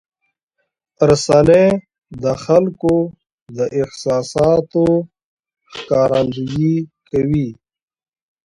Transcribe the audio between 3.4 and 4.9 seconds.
د احساساتو